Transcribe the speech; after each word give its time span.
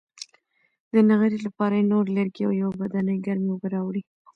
د 0.93 0.95
نغري 1.09 1.39
لپاره 1.47 1.73
یې 1.79 1.89
نور 1.91 2.05
لرګي 2.15 2.43
او 2.47 2.51
یوه 2.61 2.73
بدنۍ 2.81 3.17
ګرمې 3.25 3.49
اوبه 3.53 3.67
راوړې. 3.75 4.01